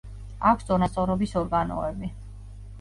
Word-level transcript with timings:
აქვეა 0.51 0.65
წონასწორობის 0.69 1.37
ორგანოები. 1.43 2.13